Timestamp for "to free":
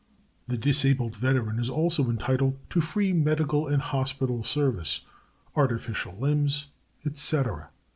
2.71-3.13